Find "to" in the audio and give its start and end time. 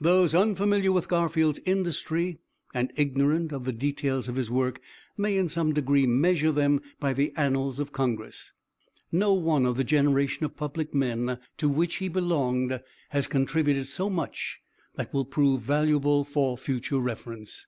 11.56-11.68